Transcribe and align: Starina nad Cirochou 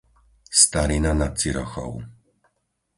Starina 0.61 1.11
nad 1.13 1.33
Cirochou 1.39 1.93